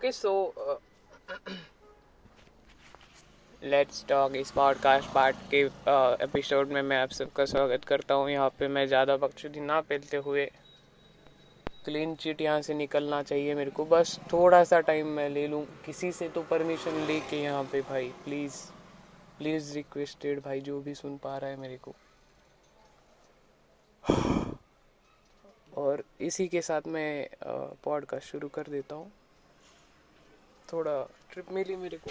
[0.00, 0.30] Okay so
[3.62, 5.60] let's talk इस podcast part के
[6.24, 9.80] episode uh, में मैं आप सबका स्वागत करता हूँ। यहाँ पे मैं ज़्यादा बकचोदी ना
[9.80, 10.46] फैलते हुए
[11.84, 15.64] क्लीन चिट यहाँ से निकलना चाहिए मेरे को। बस थोड़ा सा टाइम मैं ले लूँ।
[15.86, 18.62] किसी से तो परमिशन ले के यहाँ पे भाई प्लीज़
[19.38, 21.94] प्लीज़ रिक्वेस्टेड भाई जो भी सुन पा रहा है मेरे को।
[25.76, 27.28] और इसी के साथ मैं
[27.84, 29.10] पॉडकास्ट शुरू कर देता हूँ।
[30.72, 32.10] थोड़ा ट्रिप मिली मेरे को।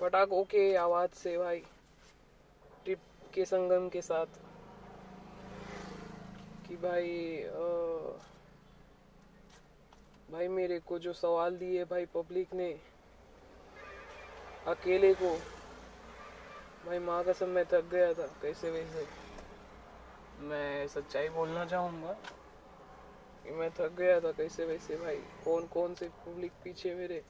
[0.00, 1.58] पटाख ओके आवाज़ से भाई
[2.84, 2.98] ट्रिप
[3.34, 4.26] के संगम के साथ।
[6.68, 8.18] कि भाई आ,
[10.32, 12.70] भाई मेरे को जो सवाल दिए भाई पब्लिक ने
[14.66, 15.36] अकेले को
[16.86, 19.06] भाई माँ कसम मैं थक गया था कैसे वैसे?
[20.40, 22.37] मैं सच्चाई बोलना चाहूँगा। कि
[23.50, 27.20] मैं थक गया था कैसे वैसे भाई। कौन कौन से पब्लिक पीछे मेरे?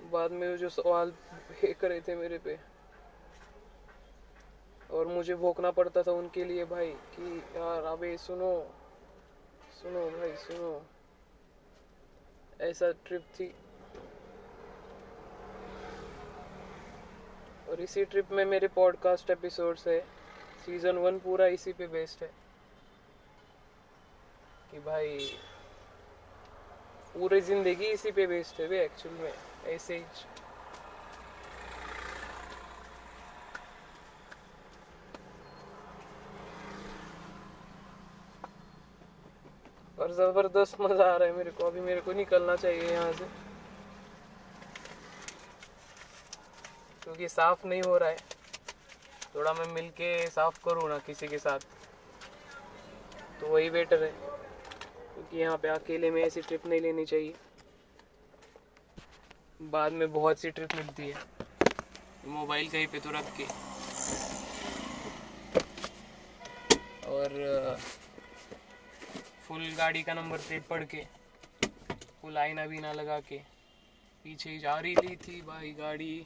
[0.00, 1.10] बाद में जो सवाल
[1.60, 2.56] फेंक रहे थे मेरे पे।
[4.90, 8.62] और मुझे भोगना पड़ता था उनके लिए भाई कि यार, अबे सुनो
[9.82, 10.80] सुनो भाई, सुनो।
[12.60, 13.54] ऐसा ट्रिप थी।
[17.68, 20.00] और इसी ट्रिप में मेरे पॉडकास्ट एपिसोड्स है।
[20.66, 22.41] सीज़न वन पूरा इसी पे बेस्ड है।
[24.72, 25.18] कि भाई,
[27.14, 29.32] पूरी ज़िंदगी इसी पे बेस्ड है एक्चुअल में,
[29.66, 30.04] ऐसे ही।
[39.98, 43.24] और ज़बरदस्त मज़ा आ रहा है मेरे को, अभी मेरे को निकलना चाहिए यहाँ से।
[47.04, 48.20] क्योंकि साफ़ नहीं हो रहा है।
[49.34, 51.58] थोड़ा मैं मिलके साफ़ करूँ ना किसी के साथ।
[53.40, 54.41] तो वही बेटर है।
[55.14, 57.34] क्योंकि यहाँ पे अकेले में ऐसी ट्रिप नहीं लेनी चाहिए।
[59.60, 61.14] बाद में बहुत सी ट्रिप मिलती है।
[62.28, 63.44] मोबाइल कहीं पे तो रख के।
[67.08, 67.78] और
[69.46, 71.04] फुल गाड़ी का नंबर प्लेट पढ़ के
[72.22, 73.38] फुल आईना भी ना लगा के,
[74.24, 76.24] पीछे जा रही थी भाई गाड़ी।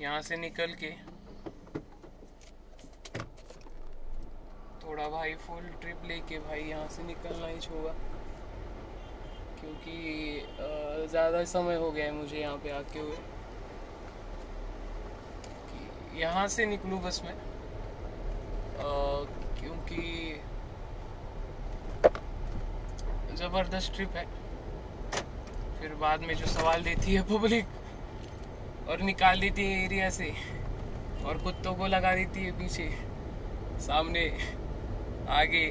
[0.00, 0.90] यहाँ से निकल के
[4.82, 7.94] थोड़ा भाई फुल ट्रिप लेके भाई यहाँ से निकलना ही होगा
[9.60, 9.96] क्योंकि
[11.10, 13.16] ज़्यादा समय हो गया है मुझे यहाँ पे आके हुए।
[16.20, 17.34] यहाँ से निकलूँ बस मैं।
[19.60, 20.02] क्योंकि
[23.36, 24.24] ज़बरदस्त ट्रिप है।
[25.80, 30.32] फिर बाद में जो सवाल देती है पब्लिक और निकाल देती है एरिया से।
[31.26, 32.88] और कुत्तों को लगा देती है पीछे।
[33.80, 34.24] सामने
[35.30, 35.64] आगे।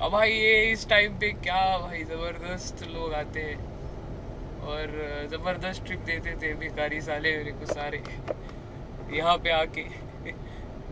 [0.00, 3.72] अब भाई ये इस टाइम पे क्या भाई ज़बरदस्त लोग आते हैं।
[4.64, 4.92] और
[5.30, 8.02] ज़बरदस्त ट्रिप देते थे भिखारी साले मेरे को सारे।
[9.16, 9.82] यहाँ पे आके,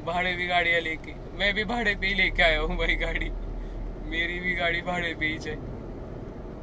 [0.06, 3.30] भाड़े भी गाड़ियाँ लेके। मैं भी भाड़े पे ही लेके आया हूँ भाई गाड़ी।
[4.10, 5.56] मेरी भी गाड़ी भाड़े पे ही है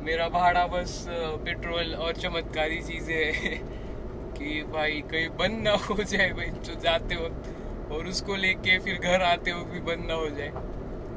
[0.06, 1.06] मेरा भाड़ा बस
[1.46, 3.56] पेट्रोल और चमत्कारी चीज़ें है
[4.38, 7.50] कि भाई कहीं बंद ना हो जाए भाई जो जाते वक्त।
[7.92, 10.52] और उसको लेके फिर घर आते हुए भी बंद ना हो जाए।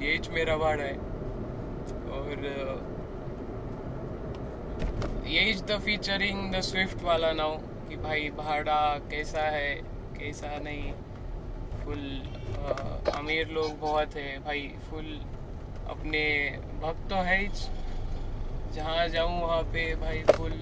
[0.03, 0.97] ये मेरा भाड़ा है।
[2.13, 2.47] और
[5.27, 7.57] यही द फीचरिंग द स्विफ्ट वाला नाउ
[7.89, 9.75] कि भाई भाड़ा कैसा है
[10.19, 10.93] कैसा नहीं।
[11.85, 12.03] फुल
[12.59, 12.73] आ,
[13.19, 15.07] अमीर लोग बहुत है। भाई फुल
[15.89, 16.25] अपने
[16.83, 17.39] भक्त तो है
[18.75, 20.53] जहाँ जाऊँ वहाँ पे भाई फुल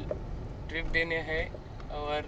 [0.68, 1.44] ट्रिप देने हैं।
[1.94, 2.22] और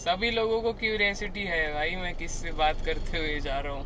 [0.00, 3.84] सभी लोगों को क्यूरियसिटी है, भाई मैं किससे बात करते हुए जा रहा हूँ?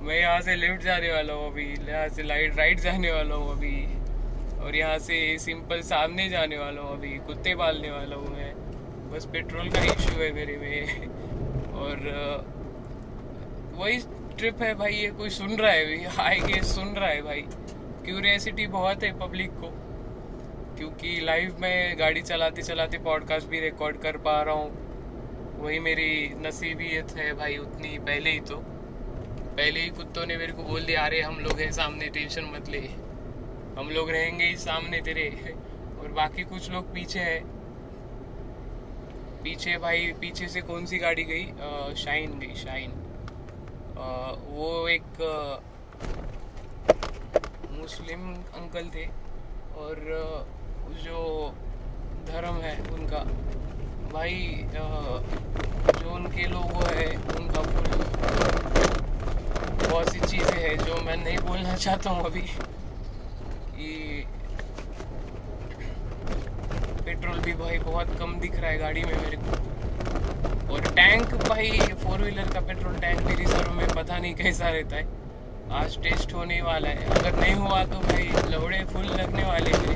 [0.00, 3.50] मैं यहाँ से लिफ्ट जाने वाला हूँ अभी, यहाँ से लाइट राइट जाने वाला हूँ
[3.52, 3.86] अभी।
[4.60, 8.54] और यहाँ से सिंपल सामने जाने वाला हूँ अभी, कुत्ते पालने वाला हूँ मैं।
[9.10, 11.06] बस पेट्रोल का इशू है मेरे में।
[11.72, 11.96] और
[13.74, 13.98] वही
[14.38, 16.06] ट्रिप है भाई, ये कोई सुन रहा है?
[16.06, 17.42] भाई आए सुन रहा है भाई।
[18.04, 19.72] क्यूरियसिटी बहुत है पब्लिक को।
[20.76, 24.89] क्योंकि लाइव में गाड़ी चलाते चलाते पॉडकास्ट भी रिकॉर्ड कर पा रहा हूँ।
[25.60, 28.56] वही मेरी नसीबियत है भाई उतनी पहले ही तो।
[29.56, 32.68] पहले ही कुत्तों ने मेरे को बोल दिया अरे हम लोग हैं सामने टेंशन मत
[32.68, 32.80] ले।
[33.78, 35.28] हम लोग रहेंगे ही सामने तेरे
[36.00, 37.40] और बाकी कुछ लोग पीछे है।
[39.42, 41.44] पीछे भाई पीछे से कौन सी गाड़ी गई?
[41.44, 42.90] आ, शाइन गई शाइन।
[43.98, 44.08] आ,
[44.48, 45.22] वो एक
[47.70, 49.06] मुस्लिम अंकल थे
[49.76, 49.96] और
[51.04, 51.52] जो
[52.26, 53.24] धर्म है उनका
[54.12, 54.38] भाई
[54.74, 54.84] जो
[56.12, 57.88] उनके लोगो है, उनका फुल
[61.16, 62.40] नहीं बोलना चाहता हूँ अभी
[63.80, 64.24] ये
[67.04, 71.70] पेट्रोल भी भाई बहुत कम दिख रहा है गाड़ी में मेरे को। और टैंक भाई,
[72.02, 75.04] फोर व्हीलर का पेट्रोल टैंक भी रिज़र्व में पता नहीं कैसा रहता है।
[75.72, 79.94] आज टेस्ट होने वाला है। अगर नहीं हुआ तो भाई, लौड़े फुल लगने वाले हैं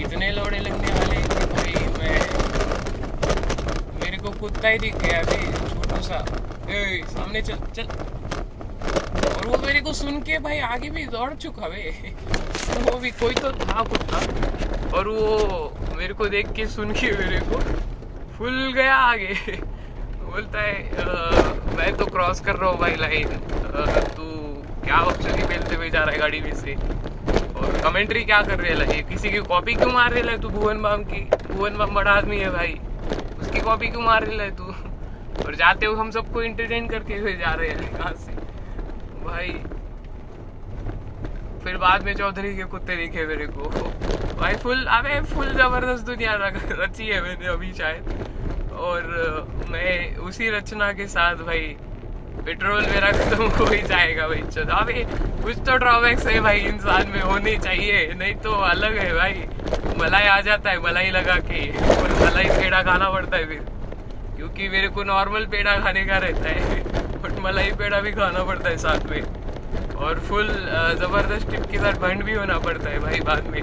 [0.00, 1.51] इतने लौड़े लगने वाले हैं कि मैं को
[4.42, 6.24] कुत्ता ही दिख गया अभी छोटू सा
[6.70, 7.86] ए सामने चल चल।
[9.32, 11.90] और वो मेरे को सुन के भाई आगे भी दौड़ चुका वे
[12.90, 17.40] वो भी कोई तो था कुत्ता और वो मेरे को देख के सुन के मेरे
[17.50, 17.60] को
[18.38, 19.34] फुल गया आगे।
[20.32, 23.28] बोलता है आ, मैं तो क्रॉस कर रहा हूँ भाई लाइन
[24.16, 24.30] तू
[24.84, 26.74] क्या ऑप्शन बेलते हुए जा रहा है गाड़ी में से?
[27.56, 29.02] और कमेंट्री क्या कर रहे है?
[29.02, 31.20] किसी की कॉपी क्यों मार रहे तू भुवन बाम की
[31.52, 32.80] भुवन बाम बड़ा आदमी है भाई।
[33.52, 34.64] उसकी कॉपी क्यों मार रहे तू।
[35.44, 38.32] और जाते हुए हम सबको इंटरटेन करके हुए जा रहे हैं कहाँ से।
[39.24, 39.52] भाई,
[41.64, 43.68] फिर बाद में चौधरी के कुत्ते दिखे मेरे को।
[44.38, 46.32] भाई, फुल, अबे, फुल ज़बरदस्त दुनिया
[46.80, 49.02] रची है मैंने अभी शायद। और,
[49.68, 51.76] मैं उसी रचना के साथ, भाई
[52.38, 55.02] पेट्रोल मेरा खत्म हो ही जाएगा भाई, चलो। अभी
[55.42, 59.34] कुछ तो ड्रॉबैक्स है भाई, इंसान में होने चाहिए, नहीं तो अलग है भाई।
[59.98, 61.60] मलाई आ जाता है, मलाई लगा के।
[61.96, 63.60] और मलाई पेड़ा खाना पड़ता है फिर।
[64.36, 66.80] क्योंकि मेरे को नॉर्मल पेड़ा खाने का रहता है।
[67.22, 69.22] बट मलाई पेड़ा भी खाना पड़ता है साथ में।
[69.96, 70.48] और फुल
[71.00, 73.62] ज़बरदस्त टिप के साथ बंड भी होना पड़ता है भाई बाद में।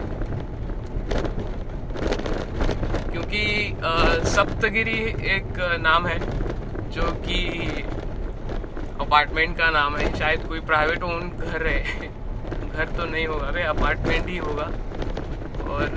[3.11, 3.43] क्योंकि
[4.29, 4.99] सप्तगिरी
[5.35, 5.47] एक
[5.81, 6.19] नाम है,
[6.91, 7.39] जो कि
[9.09, 12.07] अपार्टमेंट का नाम है। शायद कोई प्राइवेट ओन घर है।
[12.67, 14.63] घर तो नहीं होगा। भाई अपार्टमेंट ही होगा।
[15.69, 15.95] और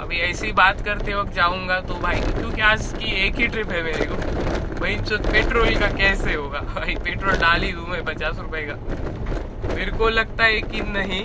[0.00, 3.82] अभी ऐसी बात करते वक्त जाऊँगा तो भाई, क्योंकि आज की एक ही ट्रिप है
[3.82, 4.16] मेरे को।
[4.80, 6.60] भाई जो पेट्रोल का कैसे होगा?
[6.74, 8.74] भाई पेट्रोल डाल ही दूँ मैं पचास रुपए का।
[9.74, 11.24] मेरे को लगता है कि नहीं।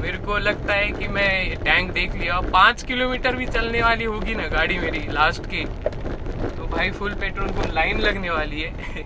[0.00, 4.34] मेरे को लगता है कि मैं टैंक देख लिया। पाँच किलोमीटर भी चलने वाली होगी
[4.34, 5.64] ना गाड़ी मेरी लास्ट की।
[6.56, 9.04] तो भाई फुल पेट्रोल को लाइन लगने वाली है।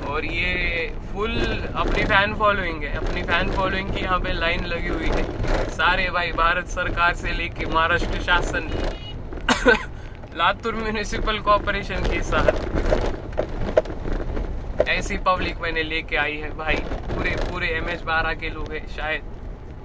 [0.00, 1.34] और ये फुल
[1.74, 5.22] अपनी फ़ैन फॉलोइंग है। अपनी फ़ैन फॉलोइंग की यहाँ पे लाइन लगी हुई है।
[5.70, 8.68] सारे भाई भारत सरकार से लेके महाराष्ट्र शासन,
[10.36, 12.52] लातूर म्यूनिसिपल कॉरपोरेशन के साथ।
[14.88, 16.76] ऐसी पब्लिक मैंने लेके आई है भाई।
[17.12, 19.22] पूरे पूरे एम एच बारह के लोग हैं, शायद।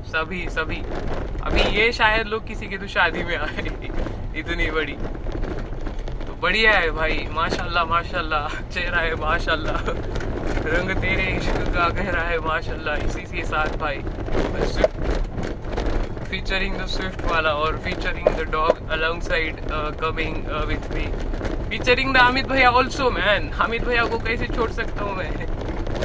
[0.06, 0.82] सभी सभी।
[1.44, 3.62] अभी ये शायद लोग किसी के तो शादी में आए
[4.36, 4.96] इतनी बड़ी।
[6.42, 9.78] बढ़िया है भाई, माशाल्लाह माशाल्लाह, चेहरा है, माशाल्लाह।
[10.66, 13.98] रंग तेरे इश्क का गहरा है, माशाल्लाह, इसी के साथ भाई।
[16.32, 18.90] फीचरिंग द स्विफ्ट वाला और featuring the dog
[19.22, 19.56] alongside
[20.02, 20.36] coming
[20.68, 21.06] with me
[21.70, 25.32] featuring the Amit भैया ऑल्सो मैन अमित भैया को कैसे छोड़ सकता हूँ मैं?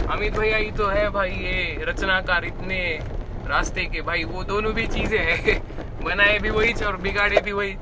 [0.06, 2.98] अमित भैया ही तो है भाई, ये रचनाकार इतने
[3.46, 5.62] रास्ते के। भाई, वो दोनों भी चीज़ें हैं।
[6.04, 7.74] बनाए भी वही और बिगाड़े भी वही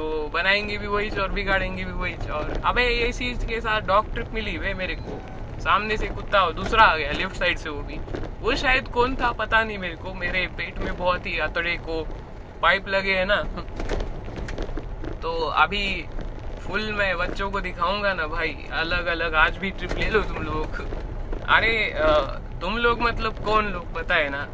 [0.00, 4.12] तो बनाएँगे भी वही और बिगाड़ेंगे भी वही और अबे ये चीज़ के साथ डॉग
[4.14, 5.18] ट्रिप मिली वे मेरे को।
[5.60, 8.00] सामने से कुत्ता दूसरा आ गया लेफ़्ट साइड से वो भी।
[8.42, 12.02] वो शायद कौन था पता नहीं मेरे को। मेरे पेट में बहुत ही अतड़े को
[12.62, 13.42] पाइप लगे है ना।
[15.22, 15.32] तो
[15.64, 15.84] अभी
[16.60, 20.42] फुल मैं बच्चों को दिखाऊँगा ना भाई। अलग अलग आज भी ट्रिप ले लो तुम
[20.42, 20.80] लोग।
[21.48, 21.74] अरे
[22.60, 24.44] तुम लोग मतलब कौन लोग, पता है ना?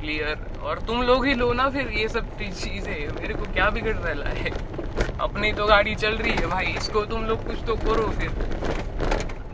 [0.00, 3.94] क्लियर और तुम लोग ही लो ना फिर ये सब चीज़ें। मेरे को क्या बिगड़
[3.96, 4.50] रहा है?
[5.20, 8.30] अपनी तो गाड़ी चल रही है भाई, इसको तुम लोग कुछ तो करो फिर।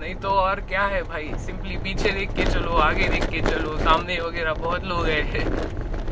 [0.00, 3.77] नहीं तो और क्या है भाई, सिंपली पीछे देख के चलो, आगे देख के चलो,
[3.79, 5.45] सामने वगैरह बहुत लोग है।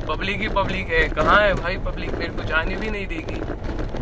[0.06, 2.12] पब्लिक ही पब्लिक है, कहाँ है भाई पब्लिक?
[2.12, 3.40] मेरे को जाने भी नहीं देगी।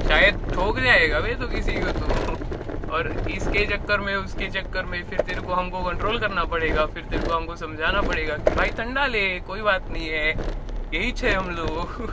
[0.08, 5.02] शायद ठोक जाएगा वे तो किसी को तो। और इसके चक्कर में, उसके चक्कर में
[5.04, 8.68] फिर तेरे को हमको कंट्रोल करना पड़ेगा, फिर तेरे को हमको समझाना पड़ेगा कि भाई,
[8.68, 10.63] ठंडा ले, कोई बात नहीं है।
[10.94, 12.10] यही छे हम लोग।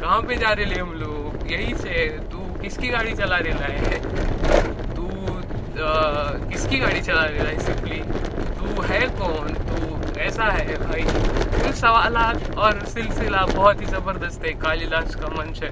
[0.00, 1.50] कहाँ पे जा रहे हम लोग?
[1.52, 4.00] यही छे। तू किसकी गाड़ी चला रहा है?
[4.96, 5.06] तू
[6.48, 8.00] किसकी गाड़ी चला रहा है सिंपली
[8.58, 9.54] तू है कौन?
[9.68, 11.04] तू ऐसा है भाई?
[11.54, 12.16] कुल सवाल
[12.58, 15.70] और सिलसिला बहुत ही ज़बरदस्त है। कालीदास का मंच है।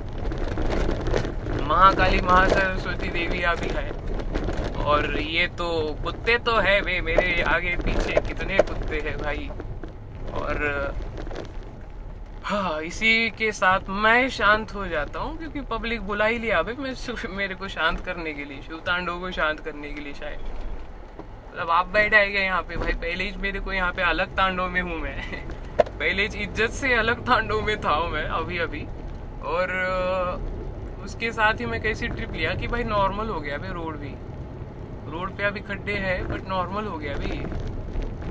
[1.69, 3.89] महाकाली महासरस्वती देवी अभी है।
[4.85, 5.69] और ये तो
[6.05, 9.49] कुत्ते तो है वे मेरे आगे पीछे। कितने कुत्ते हैं भाई?
[10.35, 10.67] और
[12.49, 16.75] हाँ इसी के साथ मैं शांत हो जाता हूँ, क्योंकि पब्लिक बुला ही लिया मैं
[17.37, 20.41] मेरे को शांत करने के लिए शिव तांडव को शांत करने के लिए शायद।
[21.49, 22.77] मतलब आप बैठ आएगा यहाँ पे?
[22.77, 25.45] भाई, पहले ही मेरे को यहाँ पे अलग तांडव में हूँ मैं।
[25.99, 28.85] पहले इज़्ज़त से अलग तांडव में था मैं अभी अभी
[29.45, 29.75] और
[31.05, 34.15] उसके साथ ही मैं कैसी ट्रिप लिया कि भाई नॉर्मल हो गया अभी रोड भी।
[35.13, 37.78] रोड पे अभी खड्डे है बट नॉर्मल हो गया अभी।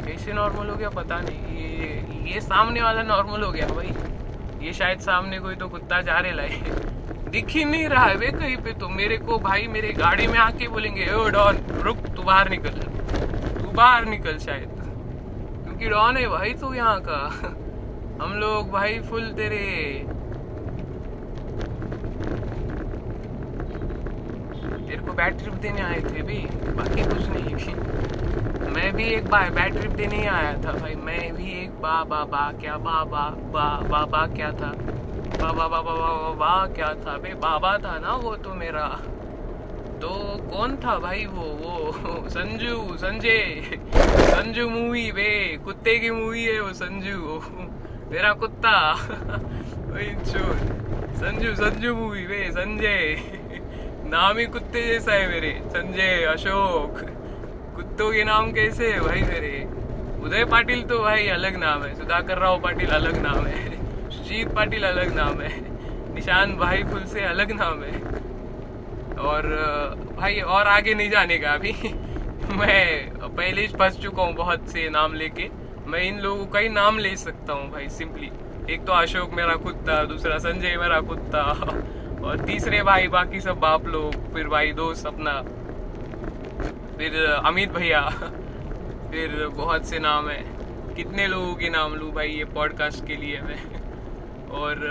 [0.06, 3.94] कैसे नॉर्मल हो गया पता नहीं। ये ये सामने वाला नॉर्मल हो गया भाई।
[4.66, 6.62] ये शायद सामने कोई तो कुत्ता जा रहे लाए।
[7.30, 10.38] दिख ही नहीं रहा है वे कहीं पे तो। मेरे को भाई मेरे गाड़ी में
[10.40, 12.80] आके बोलेंगे ओ डॉन रुक, तू बाहर निकल।
[13.60, 14.76] तू बाहर निकल शायद।
[15.64, 17.20] क्योंकि डॉन है भाई तू यहाँ का।
[18.22, 19.66] हम लोग भाई फुल तेरे
[24.88, 26.40] तेरे को बैड ट्रिप देने आए थे भी
[26.78, 27.74] बाकी कुछ नहीं भी
[28.74, 32.04] मैं भी एक बार बैड ट्रिप देने ही आया था भाई मैं भी एक बा
[32.10, 34.72] बा बा क्या बा बा बा बा बा क्या था
[35.42, 38.54] बा बा बा बा बा बा, बा क्या था बे बाबा था ना वो तो
[38.54, 38.88] मेरा
[40.02, 40.10] तो
[40.52, 45.32] कौन था भाई वो वो संजू संजय संजू मूवी वे
[45.66, 47.40] कुत्ते की मूवी है वो संजू
[48.12, 48.76] मेरा कुत्ता
[51.22, 53.16] संजू संजू मूवी वे संजय
[54.08, 57.00] नाम ही कुत्ते जैसा है मेरे। संजय, अशोक,
[57.76, 59.68] कुत्तों के नाम कैसे है भाई मेरे?
[60.24, 63.72] उदय पाटिल तो भाई अलग नाम है। सुधाकर राव पाटिल अलग नाम है।
[64.12, 65.50] सुजीत पाटिल अलग नाम है।
[66.14, 68.02] निशान भाई फुल से अलग नाम है।
[69.18, 69.44] और,
[70.18, 71.76] भाई, और आगे नहीं जाने का अभी।
[72.54, 75.50] मैं पहले ही फंस चुका हूँ बहुत से नाम लेके।
[75.88, 78.32] मैं इन लोगों का ही नाम ले सकता हूँ भाई सिंपली
[78.74, 81.42] एक तो अशोक मेरा कुत्ता, दूसरा संजय मेरा कुत्ता।
[82.28, 85.42] और तीसरे भाई, बाकी सब बाप लोग, फिर भाई दोस्त अपना,
[86.98, 88.02] फिर अमित भैया,
[89.12, 90.42] फिर बहुत से नाम है।
[90.96, 93.58] कितने लोगों के नाम लू भाई ये पॉडकास्ट के लिए मैं?
[94.50, 94.84] और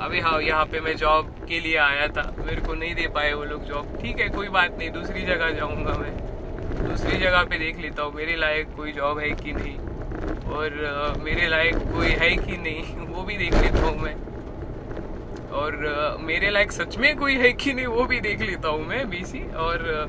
[0.00, 3.32] अभी हाँ यहाँ पे मैं जॉब के लिए आया था। मेरे को नहीं दे पाए
[3.32, 6.16] वो लोग जॉब ठीक है, कोई बात नहीं, दूसरी जगह जाऊँगा मैं।
[6.88, 9.78] दूसरी जगह पे देख लेता हूँ, मेरे लायक कोई जॉब है कि नहीं?
[10.52, 13.06] और मेरे लायक कोई है कि नहीं?
[13.14, 14.31] वो भी देख लेता हूँ मैं।
[15.52, 18.84] और uh, मेरे लायक सच में कोई है कि नहीं वो भी देख लेता हूँ
[18.86, 20.08] मैं बीसी और uh,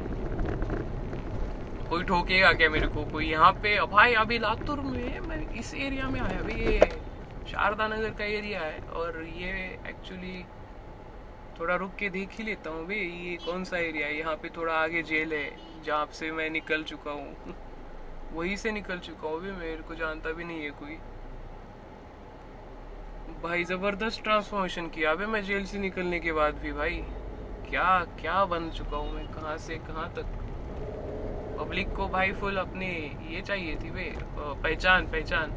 [1.90, 6.08] कोई ठोकेगा क्या मेरे को कोई यहाँ पे भाई अभी लातूर में मैं इस एरिया
[6.10, 6.80] में आया अभी ये
[7.52, 9.52] शारदा नगर का एरिया है और ये
[9.90, 10.44] एक्चुअली
[11.60, 14.50] थोड़ा रुक के देख ही लेता हूँ भाई ये कौन सा एरिया है यहाँ पे
[14.50, 15.46] थोड़ा आगे जेल है
[15.86, 17.56] जहाँ से मैं निकल चुका हूँ।
[18.34, 20.98] वहीं से निकल चुका हूँ भी मेरे को जानता भी नहीं है कोई।
[23.44, 26.96] भाई, ज़बरदस्त ट्रांसफॉर्मेशन किया। अबे, मैं जेल से निकलने के बाद भी भाई,
[27.70, 29.26] क्या क्या बन चुका हूँ मैं?
[29.28, 30.26] कहाँ से, कहाँ तक?
[31.60, 32.88] पब्लिक को भाई फुल अपनी
[33.36, 35.52] ये चाहिए थी वे पहचान पहचान।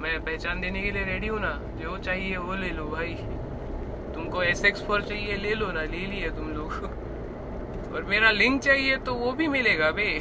[0.00, 1.52] मैं पहचान देने के लिए रेडी हूँ ना,
[1.82, 3.14] जो चाहिए वो ले लो भाई।
[4.14, 6.72] तुमको एस एक्स फोर चाहिए, ले लो ना, ले लिए तुम लोग।
[7.94, 10.20] और मेरा लिंक चाहिए तो वो भी मिलेगा बे।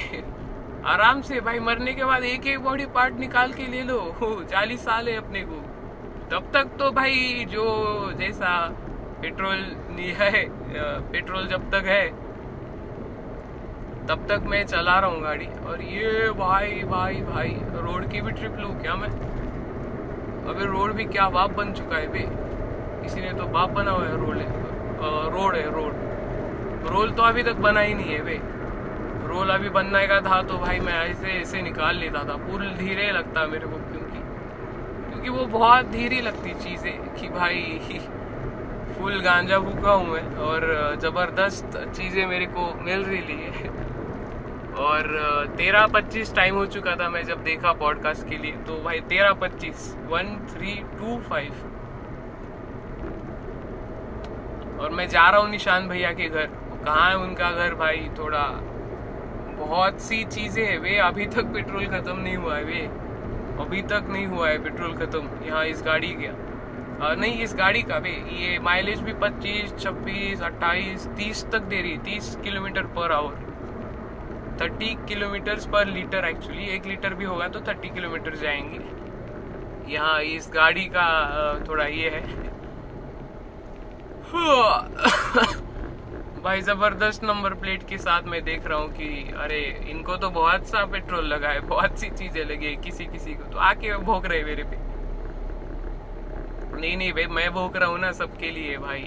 [0.86, 4.00] आराम से भाई, मरने के बाद एक एक बॉडी पार्ट निकाल के ले लो।
[4.52, 5.81] चालीस साल है अपने को।
[6.32, 7.64] तब तक तो भाई जो
[8.20, 8.50] जैसा
[9.22, 9.64] पेट्रोल
[10.20, 10.44] है
[11.12, 12.06] पेट्रोल जब तक है,
[14.08, 17.50] तब तक मैं चला रहा हूँ गाड़ी। और ये भाई भाई भाई,
[17.82, 19.10] रोड की भी ट्रिप लू क्या मैं?
[20.50, 22.08] अबे रोड भी क्या बाप बन चुका है
[23.04, 24.48] किसी ने तो बाप बना हुआ है रोड है।
[25.32, 28.40] रोड है, रोड। रोल तो अभी तक बना ही नहीं है बे।
[29.28, 33.12] रोल अभी बनने का था तो भाई मैं ऐसे ऐसे निकाल लेता था। पुल धीरे
[33.12, 34.21] लगता मेरे को क्योंकि
[35.22, 37.80] क्योंकि वो बहुत धीरे लगती चीज़ें कि भाई,
[38.98, 40.64] फुल गांजा भूखा हूँ मैं और
[41.02, 43.70] ज़बरदस्त चीज़ें मेरे को मिल रही है।
[44.82, 45.04] और
[45.58, 49.34] तेरह पच्चीस टाइम हो चुका था मैं जब देखा पॉडकास्ट के लिए। तो भाई, तेरह
[49.34, 51.52] पच्चीस वन थ्री टू फाइव
[54.82, 56.46] और मैं जा रहा हूँ निशान भैया के घर।
[56.86, 58.10] कहाँ है उनका घर भाई?
[58.18, 58.44] थोड़ा
[59.60, 62.90] बहुत सी चीज़ें है वे। अभी तक पेट्रोल खत्म नहीं हुआ है वे।
[63.60, 68.00] अभी तक नहीं हुआ है पेट्रोल खत्म। यहाँ इस गाड़ी का नहीं इस गाड़ी का
[68.00, 73.12] भी। ये माइलेज भी 25, 26, 28, 30 तक दे रही है। 30 kilometre per
[73.12, 73.36] hour
[74.60, 80.50] 30 kilometre per litre actually एक लीटर भी होगा तो 30 किलोमीटर जाएँगे। यहाँ इस
[80.54, 81.08] गाड़ी का
[81.70, 82.22] थोड़ा ये है।
[86.44, 90.66] भाई, ज़बरदस्त नंबर प्लेट के साथ मैं देख रहा हूँ कि, अरे, इनको तो बहुत
[90.66, 94.26] सा पेट्रोल लगा है, बहुत सी चीज़ें लगी है किसी किसी को तो। आके भोग
[94.26, 94.78] रहे मेरे पे।
[96.82, 99.04] नहीं नहीं, भाई, मैं भोग रहा हूँ ना सबके लिए, भाई।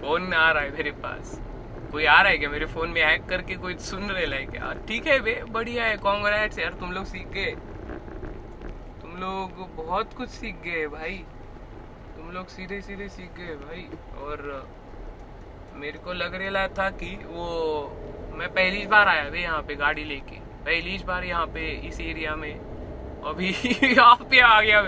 [0.00, 1.40] कौन आ रहा है मेरे पास।
[1.92, 2.50] कोई आ रहा है क्या?
[2.50, 4.72] मेरे फ़ोन में हैक करके कोई सुन रहे है क्या?
[4.88, 7.54] ठीक है बे बढ़िया है कांग्रेट्स यार, तुम लोग सीख गए।
[9.02, 11.24] तुम लोग बहुत कुछ सीख गए भाई।
[12.16, 13.88] तुम लोग सीधे सीधे सीख गए भाई,
[14.22, 14.68] और
[15.78, 17.44] मेरे को लग रहा था कि वो,
[18.34, 22.34] मैं पहली बार आया भाई यहाँ पे गाड़ी लेके। पहली बार यहाँ पे इस एरिया
[22.36, 22.52] में।
[23.22, 23.50] अभी
[23.84, 24.82] यहाँ पे आ गया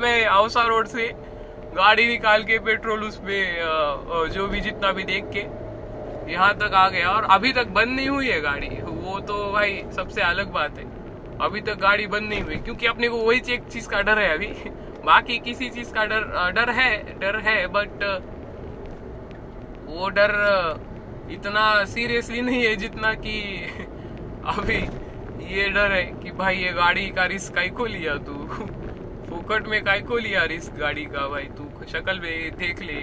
[0.00, 1.08] में। औसा रोड से
[1.76, 5.42] गाड़ी निकाल के पेट्रोल उसमें जो भी जितना भी देख के
[6.32, 9.82] यहाँ तक आ गया। और अभी तक बंद नहीं हुई है गाड़ी। वो तो भाई
[9.96, 10.84] सबसे अलग बात है।
[11.40, 14.52] अभी तक गाड़ी बंद नहीं हुई। क्योंकि अपने को वही चीज़ का डर है अभी।
[15.04, 18.08] बाकी किसी चीज़ का डर डर है डर है बट
[19.86, 20.32] वो डर
[21.30, 23.36] इतना सीरियसली नहीं है जितना कि
[24.54, 24.78] अभी
[25.54, 28.34] ये डर है कि भाई ये गाड़ी का रिस्क काई को लिया तू?
[29.28, 31.68] फोकट में काय को लिया रिस्क गाड़ी का भाई तू?
[31.88, 33.00] शक्ल में देख ले,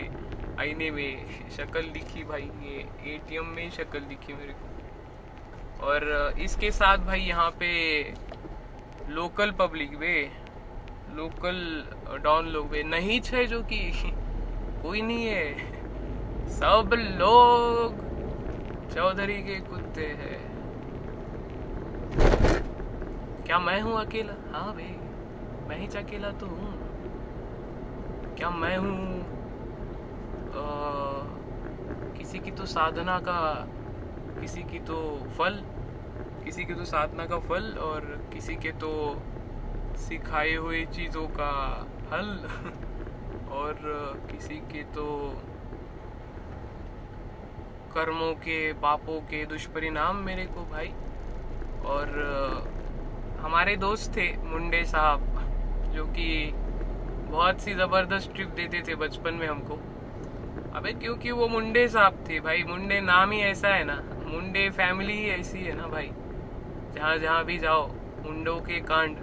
[0.59, 6.97] आईने में शक्ल दिखी भाई, ये एटीएम में शक्ल दिखी मेरे को। और इसके साथ
[6.97, 7.71] भाई यहाँ पे
[9.09, 10.15] लोकल पब्लिक वे
[11.15, 11.57] लोकल
[12.23, 13.79] डॉन लोग वे नहीं छे जो कि
[14.83, 15.72] कोई नहीं है।
[16.53, 17.93] सब लोग
[18.95, 20.37] चौधरी के कुत्ते हैं।
[23.45, 24.33] क्या मैं हूँ अकेला?
[24.51, 24.91] हाँ भाई
[25.69, 26.71] मैं ही अकेला तो हूँ।
[28.37, 29.23] क्या मैं हूँ
[32.17, 33.39] किसी की तो साधना का,
[34.41, 34.97] किसी की तो
[35.37, 35.59] फल,
[36.45, 38.01] किसी की तो साधना का फल और
[38.33, 38.91] किसी के तो
[39.97, 41.51] सिखाए हुए चीज़ों का
[42.11, 42.37] हल
[43.51, 43.75] और
[44.31, 45.05] किसी के तो
[47.93, 50.93] कर्मों के, पापों के दुष्परिणाम मेरे को भाई।
[51.83, 52.07] और
[53.37, 55.19] हमारे दोस्त थे मुंडे साहब,
[55.93, 56.27] जो कि
[57.27, 59.77] बहुत सी ज़बरदस्त ट्रिप देते थे बचपन में हमको।
[60.73, 65.13] अबे, क्योंकि वो मुंडे साहब थे भाई, मुंडे नाम ही ऐसा है ना, मुंडे फैमिली
[65.13, 66.09] ही ऐसी है ना भाई।
[66.95, 67.87] जहाँ जहाँ भी जाओ,
[68.25, 69.17] मुंडों के कांड।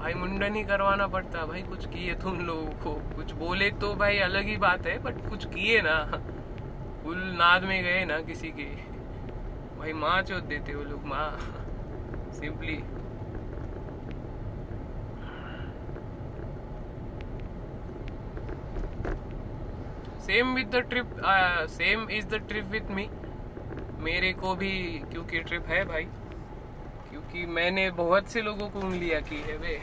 [0.00, 4.18] भाई, मुंडन ही करवाना पड़ता, भाई, कुछ किए तुम लोगों को। कुछ बोले तो भाई,
[4.18, 5.98] अलग ही बात है बट कुछ किए ना।
[7.08, 8.64] फुल नाद में गए ना किसी के
[9.76, 11.38] भाई माँ चोत देते वो लोग, माँ
[12.32, 12.78] simply
[20.20, 21.10] same with the trip
[21.70, 23.10] same is the trip with me
[23.98, 24.72] मेरे को भी,
[25.12, 26.04] क्योंकि ट्रिप है भाई,
[27.06, 29.80] क्योंकि मैंने बहुत से लोगों को उंगलियाँ की है वे।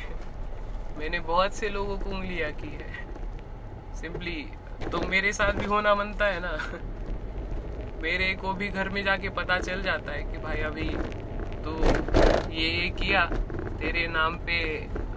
[0.96, 2.92] मैंने बहुत से लोगों को उंगलियाँ की है।
[3.96, 4.42] सिंपली
[4.92, 6.58] तो मेरे साथ भी होना बनता है ना।
[8.06, 10.90] मेरे को भी घर में जाके पता चल जाता है कि भाई अभी
[11.66, 11.72] तो
[12.52, 13.26] ये ये किया
[13.80, 14.58] तेरे नाम पे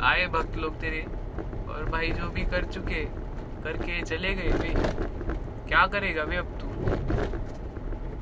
[0.01, 1.01] आए भक्त लोग तेरे
[1.69, 3.05] और भाई जो भी कर चुके
[3.65, 4.73] करके चले गए वे।
[5.69, 6.69] क्या करेगा वे अब तू?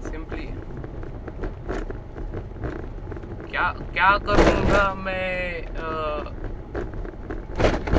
[0.09, 0.47] सिंपली
[3.51, 5.89] क्या क्या करूँगा मैं आ,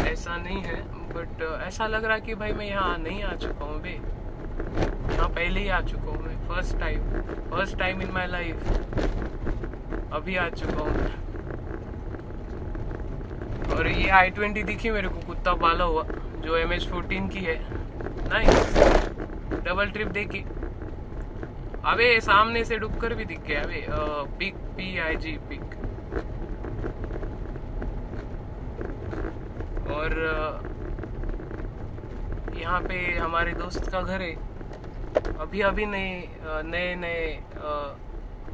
[0.10, 0.82] ऐसा नहीं है
[1.15, 3.99] बट ऐसा लग रहा कि भाई मैं यहाँ नहीं आ चुका हूँ बे
[4.77, 6.99] यहाँ पहले ही आ चुका हूँ मैं first time
[7.51, 8.55] first time in my life
[10.13, 10.95] अभी आ चुका हूँ
[13.77, 16.03] और ये आई ट्वेंटी दिखी मेरे को, कुत्ता पाला हुआ,
[16.43, 17.55] जो एम एच फोर्टीन की है।
[18.29, 18.47] नहीं
[19.65, 20.39] डबल ट्रिप देखी।
[21.85, 23.81] अबे, सामने से डुबकर भी दिख गया, अबे
[24.39, 25.61] pick P I G pick
[29.91, 30.11] और
[32.57, 34.35] यहाँ पे हमारे दोस्त का घर है।
[35.35, 37.25] अभी अभी नए नए नए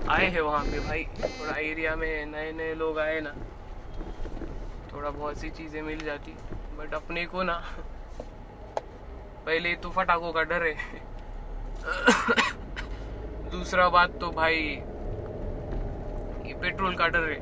[0.07, 1.03] आए हैं वहाँ पे भाई।
[1.39, 3.33] थोड़ा एरिया में नए नए लोग आए ना,
[4.89, 6.36] थोड़ा बहुत सी चीज़ें मिल जाती।
[6.71, 7.59] बट अपने को ना,
[9.45, 10.75] पहले तो फटाखों का डर है।
[13.45, 14.59] दूसरा बात तो भाई,
[16.45, 17.41] ये पेट्रोल का डर है।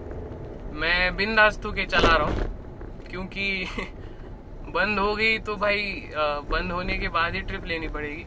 [0.71, 2.37] मैं बिंदास्तु के चला रहा हूँ,
[3.09, 3.65] क्योंकि
[4.67, 6.09] बंद हो गई तो भाई
[6.51, 8.25] बंद होने के बाद ही ट्रिप लेनी पड़ेगी।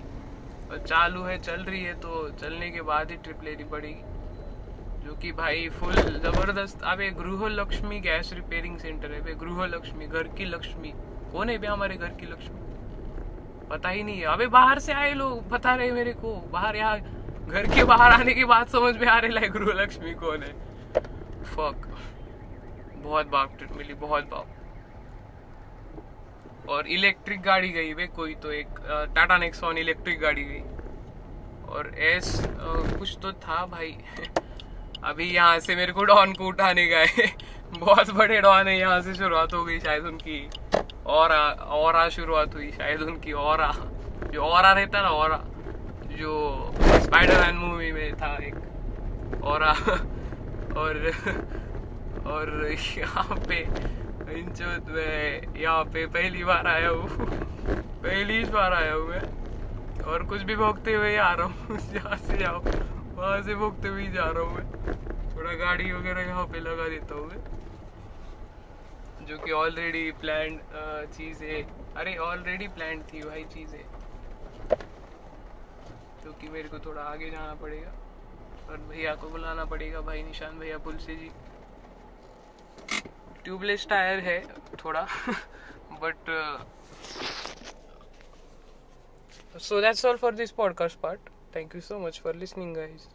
[0.74, 5.14] और चालू है, चल रही है तो चलने के बाद ही ट्रिप लेनी पड़ेगी। जो
[5.14, 10.28] कि भाई फुल ज़बरदस्त। अब ये गृह लक्ष्मी गैस रिपेयरिंग सेंटर है गृह लक्ष्मी घर
[10.28, 10.92] की लक्ष्मी।
[11.32, 12.60] कौन है हमारे घर की लक्ष्मी?
[13.70, 16.98] पता ही नहीं है। अबे बाहर से आए लोग पता रहे मेरे को। बाहर यहाँ,
[17.46, 20.52] घर के बाहर आने की बात समझ में आ रही है गृह लक्ष्मी कौन है।
[21.44, 21.88] फक
[22.96, 24.53] बहुत बाप ट्रिप मिली, बहुत बाप।
[26.68, 28.78] और इलेक्ट्रिक गाड़ी गई वे कोई तो एक
[29.14, 30.62] टाटा नेक्सॉन इलेक्ट्रिक गाड़ी गई।
[31.68, 32.42] और एस
[32.98, 33.96] कुछ तो था भाई।
[35.04, 37.26] अभी यहाँ से मेरे को डॉन को उठाने गए
[37.78, 40.48] बहुत बड़े डॉन है यहाँ से शुरुआत हो गई शायद उनकी।
[41.06, 43.72] और आ, और आ शुरुआत हुई शायद उनकी और। आ
[44.32, 45.36] जो और आ रहता ना और।
[46.18, 49.72] जो स्पाइडरमैन मूवी में था एक और। आ,
[50.78, 51.12] और
[52.26, 53.64] और यहाँ पे
[54.26, 57.08] मैं यहाँ पे पहली बार आया हूँ।
[58.02, 59.20] पहली बार आया हूँ मैं।
[60.02, 62.60] और कुछ भी भोगते हुए आ रहा हूँ यहाँ से जाओ
[63.16, 64.64] वहाँ से भोगते हुए जा रहा हूँ मैं।
[65.36, 70.58] थोड़ा गाड़ी वगैरह यहाँ पे लगा देता हूँ मैं। जो कि ऑलरेडी प्लान
[71.16, 71.62] चीज़। है
[71.96, 73.82] अरे ऑलरेडी प्लान थी भाई चीज़। है
[76.24, 77.92] जो कि मेरे को थोड़ा आगे जाना पड़ेगा।
[78.68, 81.30] और भैया को बुलाना पड़ेगा, भाई निशान भैया पुल से जी।
[83.44, 84.40] ट्यूबलेस टायर है
[84.84, 85.06] थोड़ा
[86.02, 86.30] but
[89.58, 93.06] so that's all for this podcast part thank you so much for listening guys